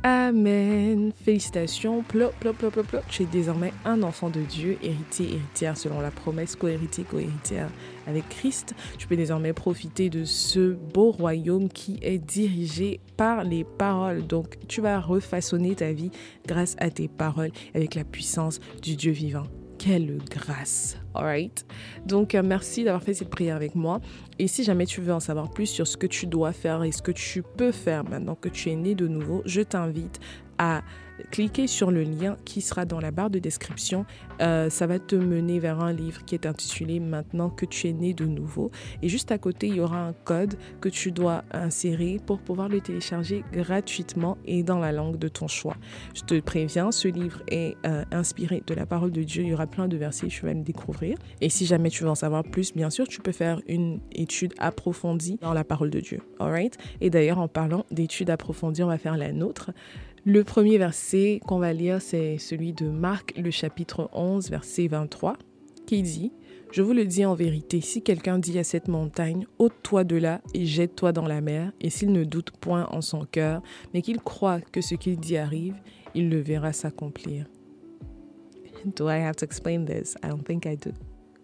Amen. 0.08 1.12
Félicitations. 1.24 2.04
Plop, 2.04 2.36
plop, 2.40 2.56
plop, 2.56 2.72
plop, 2.72 2.86
plop. 2.86 3.02
Tu 3.10 3.24
es 3.24 3.26
désormais 3.26 3.74
un 3.86 4.04
enfant 4.04 4.30
de 4.30 4.42
Dieu, 4.42 4.78
héritier, 4.84 5.30
héritière 5.34 5.76
selon 5.76 6.00
la 6.00 6.12
promesse, 6.12 6.56
co-héritier, 6.56 7.06
co-héritière 7.06 7.72
avec 8.06 8.30
Christ. 8.30 8.76
Tu 9.00 9.08
peux 9.08 9.16
désormais 9.16 9.52
profiter 9.52 10.12
de 10.12 10.24
ce 10.24 10.74
beau 10.74 11.10
royaume 11.10 11.70
qui 11.70 11.98
est 12.04 12.20
dirigé 12.20 13.00
par 13.18 13.44
les 13.44 13.64
paroles. 13.64 14.28
Donc, 14.28 14.60
tu 14.68 14.80
vas 14.80 15.00
refaçonner 15.00 15.74
ta 15.74 15.92
vie 15.92 16.12
grâce 16.46 16.76
à 16.78 16.92
tes 16.92 17.08
paroles 17.08 17.52
avec 17.74 17.96
la 17.96 18.04
puissance 18.04 18.60
du 18.84 18.96
Dieu 18.96 19.12
vivant. 19.12 19.48
Quelle 19.86 20.18
grâce. 20.32 20.98
Alright. 21.14 21.64
Donc, 22.08 22.34
euh, 22.34 22.42
merci 22.44 22.84
d'avoir 22.84 23.04
fait 23.04 23.14
cette 23.14 23.30
prière 23.30 23.56
avec 23.56 23.76
moi. 23.76 24.02
Et 24.40 24.48
si 24.48 24.64
jamais 24.64 24.88
tu 24.88 25.00
veux 25.00 25.14
en 25.14 25.20
savoir 25.20 25.52
plus 25.52 25.68
sur 25.68 25.86
ce 25.86 25.96
que 25.96 26.08
tu 26.08 26.26
dois 26.26 26.54
faire 26.54 26.84
et 26.84 26.92
ce 26.92 27.04
que 27.04 27.12
tu 27.12 27.44
peux 27.44 27.72
faire 27.72 28.04
maintenant 28.04 28.34
que 28.34 28.50
tu 28.50 28.72
es 28.72 28.76
né 28.76 28.96
de 28.96 29.08
nouveau, 29.08 29.44
je 29.46 29.62
t'invite 29.62 30.20
à 30.58 30.82
cliquer 31.32 31.68
sur 31.68 31.92
le 31.92 32.04
lien 32.04 32.38
qui 32.46 32.62
sera 32.62 32.86
dans 32.86 33.00
la 33.00 33.12
barre 33.12 33.30
de 33.30 33.40
description. 33.40 34.06
Euh, 34.42 34.70
ça 34.70 34.88
va 34.88 35.00
te 35.00 35.16
mener 35.16 35.60
vers 35.60 35.80
un 35.80 35.94
livre 35.94 36.26
qui 36.26 36.36
est 36.36 36.46
intitulé 36.46 37.00
Maintenant 37.00 37.50
que 37.50 37.66
tu 37.66 37.88
es 37.88 37.94
né 37.94 38.14
de 38.14 38.26
nouveau. 38.26 38.72
Et 39.02 39.10
juste 39.10 39.32
à 39.32 39.38
côté, 39.38 39.68
il 39.68 39.76
y 39.76 39.80
aura 39.80 40.00
un 40.00 40.14
code 40.14 40.56
que 40.82 40.90
tu 40.90 41.12
dois 41.12 41.44
insérer 41.52 42.20
pour 42.26 42.40
pouvoir 42.40 42.70
le 42.70 42.82
télécharger 42.82 43.44
gratuitement 43.52 44.38
et 44.46 44.64
dans 44.64 44.80
la 44.80 44.92
langue 44.92 45.18
de 45.18 45.28
ton 45.28 45.48
choix. 45.48 45.76
Je 46.14 46.22
te 46.22 46.40
préviens, 46.40 46.92
ce 46.92 47.08
livre 47.08 47.42
est 47.48 47.76
euh, 47.86 48.04
inspiré 48.12 48.64
de 48.66 48.74
la 48.74 48.86
parole 48.86 49.12
de 49.12 49.24
Dieu. 49.24 49.44
Il 49.44 49.50
y 49.50 49.54
aura 49.54 49.68
plein 49.68 49.88
de 49.88 49.98
versets, 49.98 50.28
tu 50.28 50.46
vas 50.46 50.54
le 50.54 50.62
découvrir. 50.62 51.18
Et 51.42 51.50
si 51.50 51.66
jamais 51.66 51.90
tu 51.90 52.04
veux 52.04 52.10
en 52.10 52.16
savoir 52.16 52.44
plus, 52.44 52.74
bien 52.74 52.90
sûr, 52.90 53.08
tu 53.08 53.22
peux 53.22 53.32
faire 53.32 53.62
une 53.68 54.00
étude 54.12 54.54
approfondie 54.58 55.38
dans 55.42 55.54
la 55.54 55.64
parole 55.64 55.90
de 55.90 56.00
Dieu. 56.00 56.22
Alright? 56.40 56.78
Et 57.02 57.10
d'ailleurs, 57.10 57.40
en 57.40 57.48
parlant 57.48 57.86
d'études 57.92 58.30
approfondies, 58.30 58.84
on 58.84 58.88
va 58.88 58.98
faire 58.98 59.18
la 59.18 59.32
nôtre. 59.32 59.72
Le 60.28 60.44
premier 60.44 60.80
verset 60.80 61.40
qu'on 61.46 61.60
va 61.60 61.72
lire, 61.72 62.02
c'est 62.02 62.40
celui 62.40 62.74
de 62.74 62.90
Marc, 62.90 63.38
le 63.38 63.52
chapitre 63.52 64.10
11, 64.12 64.50
verset 64.50 64.88
23, 64.88 65.38
qui 65.86 66.02
dit 66.02 66.32
Je 66.72 66.82
vous 66.82 66.94
le 66.94 67.06
dis 67.06 67.26
en 67.26 67.36
vérité, 67.36 67.80
si 67.80 68.02
quelqu'un 68.02 68.40
dit 68.40 68.58
à 68.58 68.64
cette 68.64 68.88
montagne, 68.88 69.46
ôte-toi 69.60 70.04
de 70.04 70.16
là 70.16 70.42
et 70.56 70.66
jette-toi 70.66 71.12
dans 71.12 71.28
la 71.28 71.42
mer, 71.42 71.72
et 71.80 71.92
s'il 71.92 72.12
ne 72.12 72.24
doute 72.24 72.50
point 72.60 72.88
en 72.90 73.02
son 73.02 73.24
cœur, 73.26 73.62
mais 73.94 74.02
qu'il 74.02 74.18
croit 74.18 74.62
que 74.62 74.82
ce 74.82 74.96
qu'il 74.96 75.18
dit 75.18 75.38
arrive, 75.38 75.76
il 76.16 76.32
le 76.32 76.40
verra 76.40 76.74
s'accomplir. 76.74 77.46
Do 78.98 79.08
I 79.08 79.20
have 79.20 79.36
to 79.36 79.46
explain 79.46 79.86
this? 79.86 80.16
I 80.24 80.30
don't 80.30 80.44
think 80.44 80.66
I 80.66 80.76
do. 80.76 80.90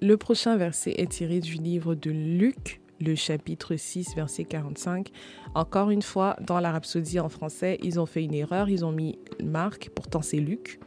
Le 0.02 0.18
prochain 0.18 0.58
verset 0.58 0.96
est 0.98 1.12
tiré 1.12 1.40
du 1.40 1.54
livre 1.54 1.94
de 1.94 2.10
Luc, 2.10 2.81
le 3.02 3.16
chapitre 3.16 3.76
6, 3.76 4.16
verset 4.16 4.46
45. 4.46 5.10
Encore 5.56 5.90
une 5.90 6.02
fois, 6.02 6.38
dans 6.42 6.60
la 6.60 6.72
Rhapsodie 6.72 7.20
en 7.20 7.30
français, 7.30 7.78
ils 7.82 8.00
ont 8.00 8.06
fait 8.06 8.24
une 8.24 8.34
erreur, 8.34 8.70
ils 8.70 8.86
ont 8.86 8.92
mis 8.92 9.18
Marc, 9.44 9.90
pourtant 9.96 10.22
c'est 10.22 10.38
Luc. 10.38 10.80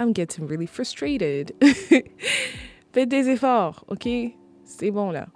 I'm 0.00 0.14
getting 0.14 0.46
really 0.46 0.66
frustrated. 0.66 1.52
Faites 2.92 3.08
des 3.08 3.28
efforts, 3.28 3.84
ok? 3.88 4.08
C'est 4.64 4.90
bon 4.90 5.10
là. 5.10 5.28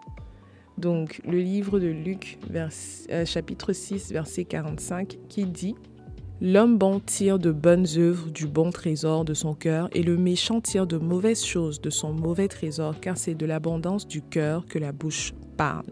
Donc, 0.78 1.20
le 1.24 1.38
livre 1.38 1.78
de 1.78 1.88
Luc, 1.88 2.38
euh, 2.54 3.24
chapitre 3.24 3.72
6, 3.72 4.10
verset 4.12 4.44
45, 4.44 5.18
qui 5.28 5.44
dit 5.44 5.74
L'homme 6.44 6.76
bon 6.76 6.98
tire 6.98 7.38
de 7.38 7.52
bonnes 7.52 7.86
œuvres 7.98 8.28
du 8.28 8.48
bon 8.48 8.72
trésor 8.72 9.24
de 9.24 9.32
son 9.32 9.54
cœur, 9.54 9.88
et 9.92 10.02
le 10.02 10.16
méchant 10.16 10.60
tire 10.60 10.88
de 10.88 10.96
mauvaises 10.96 11.44
choses 11.44 11.80
de 11.80 11.88
son 11.88 12.12
mauvais 12.12 12.48
trésor, 12.48 12.98
car 12.98 13.16
c'est 13.16 13.36
de 13.36 13.46
l'abondance 13.46 14.08
du 14.08 14.22
cœur 14.22 14.66
que 14.66 14.80
la 14.80 14.90
bouche 14.90 15.34
parle. 15.56 15.86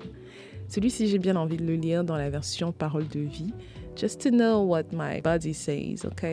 Celui-ci, 0.67 1.07
j'ai 1.07 1.21
bien 1.21 1.37
envie 1.37 1.57
de 1.57 1.65
le 1.65 1.77
lire 1.77 2.03
dans 2.03 2.17
la 2.17 2.31
version 2.31 2.73
parole 2.73 3.07
de 3.07 3.21
vie. 3.21 3.55
Just 3.95 4.23
to 4.23 4.31
know 4.31 4.65
what 4.65 4.87
my 4.93 5.21
body 5.23 5.55
says, 5.55 6.05
ok? 6.05 6.27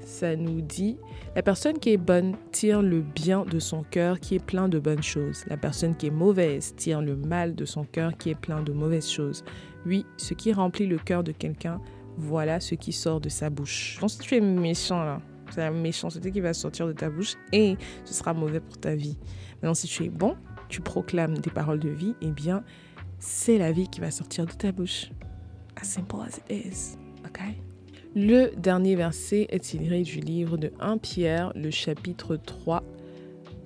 Ça 0.00 0.34
nous 0.34 0.60
dit 0.60 0.96
La 1.36 1.42
personne 1.42 1.78
qui 1.78 1.90
est 1.90 1.98
bonne 1.98 2.34
tire 2.50 2.82
le 2.82 3.00
bien 3.00 3.44
de 3.44 3.60
son 3.60 3.84
cœur 3.84 4.18
qui 4.18 4.34
est 4.34 4.44
plein 4.44 4.68
de 4.68 4.80
bonnes 4.80 5.04
choses. 5.04 5.44
La 5.46 5.56
personne 5.56 5.94
qui 5.94 6.08
est 6.08 6.10
mauvaise 6.10 6.74
tire 6.74 7.00
le 7.00 7.14
mal 7.14 7.54
de 7.54 7.64
son 7.64 7.84
cœur 7.84 8.16
qui 8.16 8.30
est 8.30 8.40
plein 8.40 8.62
de 8.62 8.72
mauvaises 8.72 9.08
choses. 9.08 9.44
Oui, 9.84 10.04
ce 10.16 10.34
qui 10.34 10.52
remplit 10.52 10.88
le 10.88 10.98
cœur 10.98 11.22
de 11.22 11.30
quelqu'un 11.30 11.80
voilà 12.16 12.60
ce 12.60 12.74
qui 12.74 12.92
sort 12.92 13.20
de 13.20 13.28
sa 13.28 13.50
bouche. 13.50 13.98
Si 14.06 14.18
tu 14.18 14.36
es 14.36 14.40
méchant 14.40 15.04
là, 15.04 15.20
c'est 15.50 15.60
la 15.60 15.70
méchanceté 15.70 16.32
qui 16.32 16.40
va 16.40 16.54
sortir 16.54 16.86
de 16.86 16.92
ta 16.92 17.08
bouche 17.08 17.34
et 17.52 17.76
ce 18.04 18.14
sera 18.14 18.34
mauvais 18.34 18.60
pour 18.60 18.78
ta 18.78 18.94
vie. 18.94 19.16
Maintenant, 19.56 19.74
si 19.74 19.86
tu 19.86 20.04
es 20.04 20.08
bon, 20.08 20.36
tu 20.68 20.80
proclames 20.80 21.38
des 21.38 21.50
paroles 21.50 21.80
de 21.80 21.88
vie, 21.88 22.14
eh 22.20 22.30
bien, 22.30 22.64
c'est 23.18 23.58
la 23.58 23.72
vie 23.72 23.88
qui 23.88 24.00
va 24.00 24.10
sortir 24.10 24.46
de 24.46 24.52
ta 24.52 24.72
bouche. 24.72 25.10
As 25.80 25.84
simple 25.84 26.20
as 26.20 26.38
it 26.50 26.66
is. 26.66 26.96
OK? 27.24 27.40
Le 28.14 28.50
dernier 28.56 28.96
verset 28.96 29.46
est 29.50 29.60
tiré 29.60 30.02
du 30.02 30.20
livre 30.20 30.56
de 30.56 30.72
1 30.80 30.98
Pierre, 30.98 31.52
le 31.54 31.70
chapitre 31.70 32.36
3, 32.36 32.82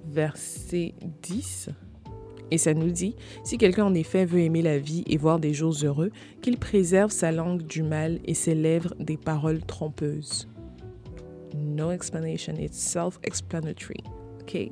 verset 0.07 0.95
10. 1.23 1.71
Et 2.51 2.59
ça 2.59 2.75
nous 2.75 2.91
dit, 2.91 3.17
si 3.45 3.59
quelqu'un 3.59 3.85
en 3.85 3.95
effet 3.95 4.25
veut 4.25 4.41
aimer 4.41 4.63
la 4.63 4.79
vie 4.79 5.05
et 5.07 5.17
voir 5.17 5.39
des 5.39 5.55
jours 5.55 5.75
heureux, 5.83 6.11
qu'il 6.43 6.59
préserve 6.59 7.11
sa 7.11 7.33
langue 7.33 7.63
du 7.63 7.83
mal 7.83 8.19
et 8.25 8.35
ses 8.35 8.55
lèvres 8.55 8.95
des 8.99 9.17
paroles 9.17 9.63
trompeuses. 9.63 10.49
No 11.55 11.91
explanation, 11.91 12.55
it's 12.59 12.79
self-explanatory. 12.79 14.03
OK? 14.43 14.71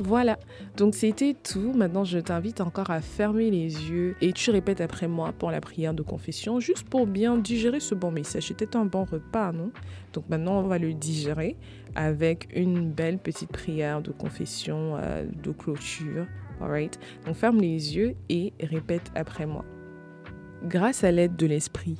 Voilà, 0.00 0.40
donc 0.76 0.96
c'était 0.96 1.34
tout. 1.34 1.72
Maintenant, 1.72 2.04
je 2.04 2.18
t'invite 2.18 2.60
encore 2.60 2.90
à 2.90 3.00
fermer 3.00 3.50
les 3.50 3.68
yeux 3.68 4.16
et 4.20 4.32
tu 4.32 4.50
répètes 4.50 4.80
après 4.80 5.06
moi 5.06 5.32
pour 5.32 5.52
la 5.52 5.60
prière 5.60 5.94
de 5.94 6.02
confession, 6.02 6.58
juste 6.58 6.88
pour 6.88 7.06
bien 7.06 7.38
digérer 7.38 7.78
ce 7.78 7.94
bon 7.94 8.10
message. 8.10 8.48
C'était 8.48 8.74
un 8.76 8.86
bon 8.86 9.04
repas, 9.04 9.52
non? 9.52 9.70
Donc 10.12 10.28
maintenant, 10.28 10.58
on 10.58 10.66
va 10.66 10.78
le 10.78 10.94
digérer 10.94 11.56
avec 11.94 12.48
une 12.56 12.90
belle 12.90 13.18
petite 13.18 13.52
prière 13.52 14.02
de 14.02 14.10
confession, 14.10 14.96
euh, 15.00 15.24
de 15.42 15.52
clôture. 15.52 16.26
Alright 16.60 16.98
Donc 17.26 17.36
ferme 17.36 17.60
les 17.60 17.96
yeux 17.96 18.14
et 18.28 18.52
répète 18.60 19.10
après 19.14 19.46
moi. 19.46 19.64
Grâce 20.64 21.04
à 21.04 21.10
l'aide 21.10 21.36
de 21.36 21.46
l'esprit 21.46 21.98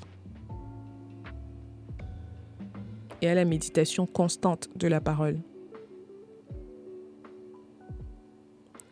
et 3.20 3.28
à 3.28 3.34
la 3.34 3.44
méditation 3.44 4.06
constante 4.06 4.68
de 4.76 4.88
la 4.88 5.00
parole, 5.00 5.38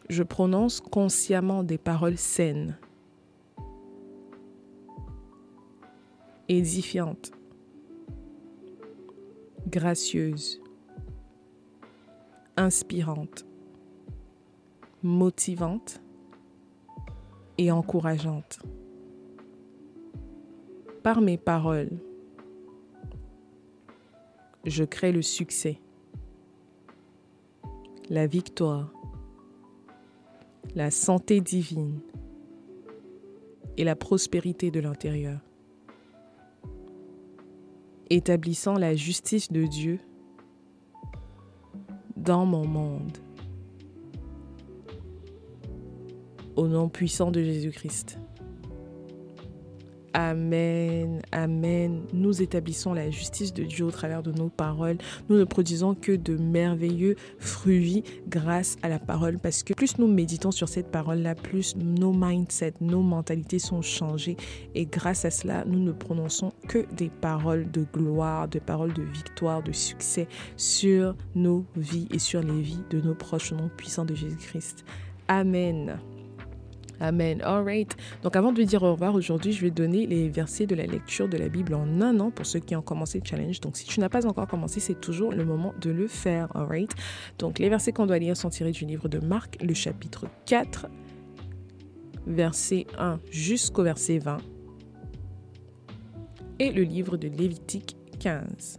je 0.08 0.22
prononce 0.22 0.80
consciemment 0.80 1.62
des 1.62 1.78
paroles 1.78 2.18
saines, 2.18 2.76
édifiantes, 6.48 7.32
gracieuses, 9.68 10.60
inspirantes 12.58 13.46
motivante 15.02 16.00
et 17.58 17.70
encourageante. 17.70 18.60
Par 21.02 21.20
mes 21.20 21.36
paroles, 21.36 21.98
je 24.64 24.84
crée 24.84 25.12
le 25.12 25.22
succès, 25.22 25.80
la 28.08 28.26
victoire, 28.26 28.92
la 30.74 30.90
santé 30.90 31.40
divine 31.40 32.00
et 33.76 33.84
la 33.84 33.96
prospérité 33.96 34.70
de 34.70 34.80
l'intérieur, 34.80 35.40
établissant 38.10 38.74
la 38.74 38.94
justice 38.94 39.50
de 39.50 39.66
Dieu 39.66 39.98
dans 42.16 42.46
mon 42.46 42.66
monde. 42.66 43.18
Au 46.56 46.68
nom 46.68 46.88
puissant 46.88 47.30
de 47.30 47.42
Jésus-Christ. 47.42 48.18
Amen, 50.14 51.22
Amen. 51.32 52.02
Nous 52.12 52.42
établissons 52.42 52.92
la 52.92 53.10
justice 53.10 53.52
de 53.54 53.64
Dieu 53.64 53.86
au 53.86 53.90
travers 53.90 54.22
de 54.22 54.30
nos 54.30 54.48
paroles. 54.48 54.98
Nous 55.28 55.36
ne 55.36 55.44
produisons 55.44 55.94
que 55.94 56.12
de 56.12 56.36
merveilleux 56.36 57.16
fruits 57.38 58.04
grâce 58.28 58.76
à 58.82 58.88
la 58.88 58.98
parole 58.98 59.38
parce 59.38 59.62
que 59.62 59.72
plus 59.72 59.98
nous 59.98 60.08
méditons 60.08 60.50
sur 60.50 60.68
cette 60.68 60.90
parole-là, 60.90 61.34
plus 61.34 61.76
nos 61.76 62.12
mindsets, 62.12 62.74
nos 62.80 63.02
mentalités 63.02 63.58
sont 63.58 63.80
changées 63.80 64.36
et 64.74 64.84
grâce 64.84 65.24
à 65.24 65.30
cela, 65.30 65.64
nous 65.66 65.80
ne 65.80 65.92
prononçons 65.92 66.52
que 66.68 66.84
des 66.94 67.08
paroles 67.08 67.70
de 67.70 67.86
gloire, 67.92 68.48
des 68.48 68.60
paroles 68.60 68.92
de 68.92 69.02
victoire, 69.02 69.62
de 69.62 69.72
succès 69.72 70.28
sur 70.56 71.16
nos 71.34 71.64
vies 71.76 72.08
et 72.10 72.18
sur 72.18 72.42
les 72.42 72.60
vies 72.60 72.84
de 72.90 73.00
nos 73.00 73.14
proches 73.14 73.52
au 73.52 73.56
nom 73.56 73.70
puissant 73.76 74.04
de 74.04 74.14
Jésus-Christ. 74.14 74.84
Amen. 75.28 75.98
Amen. 77.02 77.42
All 77.42 77.64
right. 77.64 77.96
Donc 78.22 78.36
avant 78.36 78.52
de 78.52 78.62
dire 78.62 78.84
au 78.84 78.92
revoir 78.92 79.16
aujourd'hui, 79.16 79.52
je 79.52 79.60
vais 79.60 79.72
donner 79.72 80.06
les 80.06 80.28
versets 80.28 80.66
de 80.66 80.76
la 80.76 80.86
lecture 80.86 81.28
de 81.28 81.36
la 81.36 81.48
Bible 81.48 81.74
en 81.74 82.00
un 82.00 82.20
an 82.20 82.30
pour 82.30 82.46
ceux 82.46 82.60
qui 82.60 82.76
ont 82.76 82.82
commencé 82.82 83.18
le 83.18 83.24
challenge. 83.24 83.60
Donc 83.60 83.76
si 83.76 83.84
tu 83.84 83.98
n'as 83.98 84.08
pas 84.08 84.24
encore 84.24 84.46
commencé, 84.46 84.78
c'est 84.78 85.00
toujours 85.00 85.32
le 85.32 85.44
moment 85.44 85.74
de 85.80 85.90
le 85.90 86.06
faire. 86.06 86.54
All 86.54 86.66
right. 86.66 86.92
Donc 87.40 87.58
les 87.58 87.68
versets 87.68 87.90
qu'on 87.90 88.06
doit 88.06 88.20
lire 88.20 88.36
sont 88.36 88.50
tirés 88.50 88.70
du 88.70 88.84
livre 88.84 89.08
de 89.08 89.18
Marc, 89.18 89.60
le 89.60 89.74
chapitre 89.74 90.26
4, 90.46 90.86
verset 92.28 92.86
1 92.96 93.18
jusqu'au 93.32 93.82
verset 93.82 94.18
20 94.18 94.36
et 96.60 96.70
le 96.70 96.82
livre 96.82 97.16
de 97.16 97.26
Lévitique 97.26 97.96
15. 98.20 98.78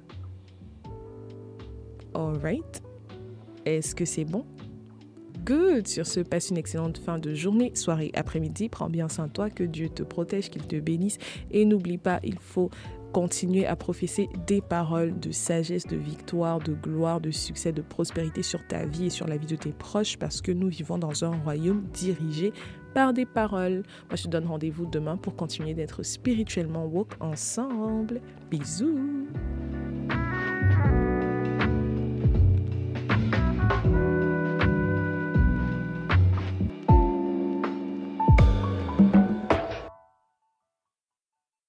All 2.13 2.37
right. 2.41 2.81
Est-ce 3.65 3.93
que 3.93 4.05
c'est 4.05 4.23
bon? 4.23 4.45
Good. 5.43 5.87
Sur 5.87 6.05
ce, 6.05 6.19
passe 6.19 6.49
une 6.49 6.57
excellente 6.57 6.97
fin 6.97 7.19
de 7.19 7.33
journée, 7.33 7.71
soirée, 7.75 8.11
après-midi. 8.15 8.69
Prends 8.69 8.89
bien 8.89 9.09
soin 9.09 9.27
de 9.27 9.31
toi, 9.31 9.49
que 9.49 9.63
Dieu 9.63 9.89
te 9.89 10.03
protège, 10.03 10.49
qu'il 10.49 10.65
te 10.65 10.75
bénisse. 10.75 11.17
Et 11.51 11.65
n'oublie 11.65 11.97
pas, 11.97 12.19
il 12.23 12.37
faut 12.39 12.69
continuer 13.13 13.65
à 13.65 13.75
professer 13.75 14.27
des 14.47 14.59
paroles 14.59 15.19
de 15.19 15.31
sagesse, 15.31 15.85
de 15.85 15.95
victoire, 15.95 16.59
de 16.59 16.73
gloire, 16.73 17.21
de 17.21 17.31
succès, 17.31 17.71
de 17.71 17.81
prospérité 17.81 18.41
sur 18.41 18.65
ta 18.67 18.85
vie 18.85 19.05
et 19.05 19.09
sur 19.09 19.27
la 19.27 19.37
vie 19.37 19.45
de 19.45 19.55
tes 19.55 19.71
proches 19.71 20.17
parce 20.17 20.41
que 20.41 20.51
nous 20.51 20.67
vivons 20.67 20.97
dans 20.97 21.23
un 21.23 21.37
royaume 21.43 21.83
dirigé 21.93 22.51
par 22.95 23.13
des 23.13 23.25
paroles. 23.25 23.83
Moi, 24.09 24.15
je 24.15 24.23
te 24.23 24.27
donne 24.29 24.47
rendez-vous 24.47 24.87
demain 24.87 25.15
pour 25.15 25.35
continuer 25.35 25.75
d'être 25.75 26.03
spirituellement 26.03 26.85
woke 26.85 27.13
ensemble. 27.19 28.19
Bisous 28.49 29.27